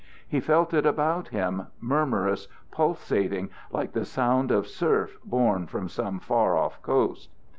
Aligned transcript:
He 0.27 0.39
felt 0.39 0.73
it 0.73 0.83
about 0.83 1.27
him, 1.27 1.67
murmurous, 1.79 2.47
pulsating, 2.71 3.51
like 3.69 3.91
the 3.91 4.03
sound 4.03 4.49
of 4.49 4.65
surf 4.65 5.19
borne 5.23 5.67
from 5.67 5.87
some 5.89 6.19
far 6.19 6.57
off 6.57 6.81
coast. 6.81 7.29